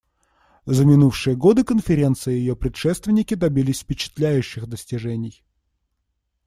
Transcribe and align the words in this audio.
За 0.65 0.83
минувшие 0.83 1.35
годы 1.35 1.63
Конференция 1.63 2.33
и 2.33 2.39
ее 2.39 2.55
предшественники 2.55 3.35
добились 3.35 3.81
впечатляющих 3.81 4.65
достижений. 4.65 5.45